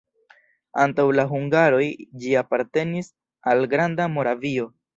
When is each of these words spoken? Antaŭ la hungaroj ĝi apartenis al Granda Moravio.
Antaŭ 0.83 1.05
la 1.17 1.25
hungaroj 1.33 1.83
ĝi 2.23 2.35
apartenis 2.43 3.13
al 3.53 3.65
Granda 3.77 4.13
Moravio. 4.19 4.71